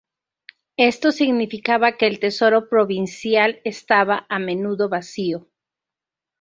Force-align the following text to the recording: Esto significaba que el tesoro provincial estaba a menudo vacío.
Esto 0.79 1.11
significaba 1.11 1.91
que 1.95 2.07
el 2.07 2.19
tesoro 2.19 2.67
provincial 2.69 3.61
estaba 3.63 4.25
a 4.29 4.39
menudo 4.39 4.89
vacío. 4.89 5.47